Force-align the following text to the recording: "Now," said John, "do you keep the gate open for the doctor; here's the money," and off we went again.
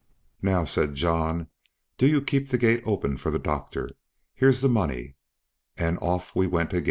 "Now," 0.41 0.65
said 0.65 0.95
John, 0.95 1.45
"do 1.99 2.07
you 2.07 2.23
keep 2.23 2.49
the 2.49 2.57
gate 2.57 2.81
open 2.87 3.17
for 3.17 3.29
the 3.29 3.37
doctor; 3.37 3.87
here's 4.33 4.61
the 4.61 4.67
money," 4.67 5.13
and 5.77 5.99
off 5.99 6.35
we 6.35 6.47
went 6.47 6.71
again. 6.73 6.79